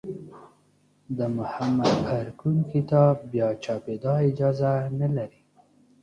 د 1.17 1.19
محمد 1.37 1.95
ارکون 2.19 2.57
کتاب 2.71 3.15
بیا 3.31 3.47
چاپېدا 3.63 4.13
اجازه 4.29 4.71
نه 4.99 5.07
لري. 5.15 5.41